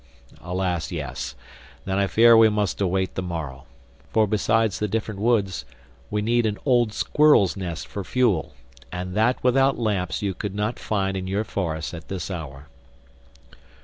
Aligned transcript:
—Alas 0.41 0.91
yes. 0.91 1.35
Then 1.85 1.99
I 1.99 2.07
fear 2.07 2.35
we 2.35 2.49
must 2.49 2.81
await 2.81 3.13
the 3.13 3.21
morrow; 3.21 3.65
for 4.09 4.25
besides 4.25 4.79
the 4.79 4.87
different 4.87 5.19
woods, 5.19 5.63
we 6.09 6.23
need 6.23 6.47
an 6.47 6.57
old 6.65 6.91
squirrel's 6.91 7.55
nest 7.55 7.85
for 7.85 8.03
fuel—And 8.03 9.13
that 9.13 9.43
without 9.43 9.77
lamps 9.77 10.23
you 10.23 10.33
could 10.33 10.55
not 10.55 10.79
find 10.79 11.15
in 11.15 11.27
your 11.27 11.43
forests 11.43 11.93
at 11.93 12.07
this 12.07 12.31
hour." 12.31 12.67